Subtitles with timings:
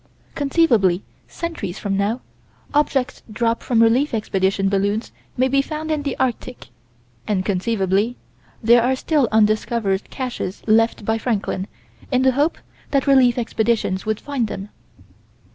[0.33, 2.21] Conceivably centuries from now,
[2.73, 6.69] objects dropped from relief expedition balloons may be found in the Arctic,
[7.27, 8.17] and conceivably
[8.63, 11.67] there are still undiscovered caches left by Franklin,
[12.11, 12.57] in the hope
[12.89, 14.69] that relief expeditions would find them.